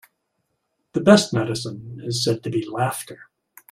The 0.93 0.99
best 1.01 1.31
medicine 1.31 2.01
is 2.03 2.23
said 2.23 2.41
to 2.41 2.49
be 2.49 2.65
laughter. 2.67 3.29